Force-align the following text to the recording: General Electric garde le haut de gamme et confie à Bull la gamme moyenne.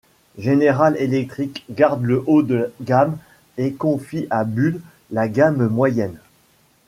General 0.39 0.95
Electric 0.97 1.63
garde 1.69 2.01
le 2.01 2.23
haut 2.25 2.41
de 2.41 2.73
gamme 2.81 3.19
et 3.59 3.73
confie 3.73 4.25
à 4.31 4.45
Bull 4.45 4.81
la 5.11 5.27
gamme 5.27 5.67
moyenne. 5.67 6.17